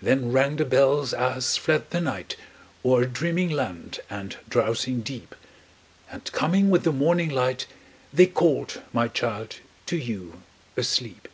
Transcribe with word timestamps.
Then 0.00 0.32
rang 0.32 0.56
the 0.56 0.64
bells 0.64 1.14
as 1.14 1.56
fled 1.56 1.90
the 1.90 2.00
night 2.00 2.34
O'er 2.84 3.04
dreaming 3.04 3.48
land 3.48 4.00
and 4.10 4.36
drowsing 4.48 5.02
deep, 5.02 5.36
And 6.10 6.24
coming 6.32 6.68
with 6.68 6.82
the 6.82 6.90
morning 6.92 7.28
light, 7.30 7.68
They 8.12 8.26
called, 8.26 8.82
my 8.92 9.06
child, 9.06 9.60
to 9.86 9.96
you 9.96 10.42
asleep. 10.76 11.28